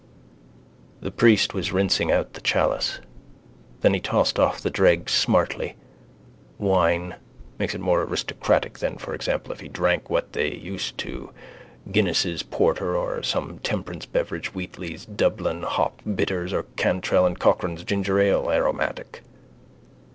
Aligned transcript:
The 1.01 1.11
priest 1.11 1.53
was 1.53 1.71
rinsing 1.71 2.11
out 2.11 2.33
the 2.33 2.41
chalice: 2.41 3.01
then 3.81 3.93
he 3.93 3.99
tossed 3.99 4.39
off 4.39 4.59
the 4.59 4.71
dregs 4.71 5.11
smartly. 5.11 5.75
Wine. 6.57 7.17
Makes 7.59 7.75
it 7.75 7.81
more 7.81 8.01
aristocratic 8.01 8.79
than 8.79 8.97
for 8.97 9.13
example 9.13 9.51
if 9.53 9.59
he 9.59 9.67
drank 9.67 10.09
what 10.09 10.33
they 10.33 10.53
are 10.53 10.55
used 10.55 10.97
to 10.97 11.29
Guinness's 11.91 12.41
porter 12.41 12.97
or 12.97 13.21
some 13.21 13.59
temperance 13.59 14.07
beverage 14.07 14.53
Wheatley's 14.55 15.05
Dublin 15.05 15.61
hop 15.61 16.01
bitters 16.15 16.51
or 16.51 16.63
Cantrell 16.77 17.27
and 17.27 17.37
Cochrane's 17.37 17.83
ginger 17.83 18.17
ale 18.19 18.49
(aromatic). 18.49 19.21